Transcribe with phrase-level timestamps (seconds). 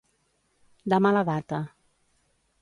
[0.93, 1.61] De mala data.